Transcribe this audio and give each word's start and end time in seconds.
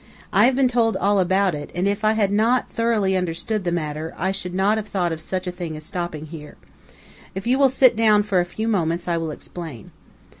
I 0.33 0.45
have 0.47 0.55
been 0.55 0.67
told 0.67 0.97
all 0.97 1.19
about 1.19 1.53
it, 1.53 1.69
and 1.75 1.87
if 1.87 2.03
I 2.03 2.13
had 2.13 2.31
not 2.31 2.71
thoroughly 2.71 3.15
understood 3.15 3.63
the 3.63 3.71
matter 3.71 4.15
I 4.17 4.31
should 4.31 4.55
not 4.55 4.77
have 4.79 4.87
thought 4.87 5.11
of 5.11 5.21
such 5.21 5.45
a 5.45 5.51
thing 5.51 5.77
as 5.77 5.83
stopping 5.85 6.25
here. 6.25 6.57
If 7.35 7.45
you 7.45 7.59
will 7.59 7.69
sit 7.69 7.95
down 7.95 8.23
for 8.23 8.39
a 8.39 8.45
few 8.45 8.67
moments 8.67 9.07
I 9.07 9.17
will 9.17 9.29
explain." 9.29 9.91